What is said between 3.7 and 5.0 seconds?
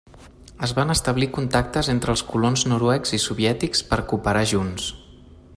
per cooperar junts.